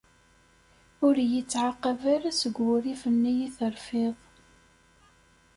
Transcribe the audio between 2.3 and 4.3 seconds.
seg wurrif-nni i terfiḍ.